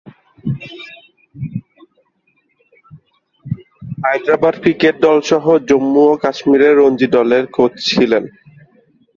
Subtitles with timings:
[4.03, 8.23] Hyderabad cricket দলসহ জম্মু ও কাশ্মিরের রঞ্জি দলে কোচ ছিলেন।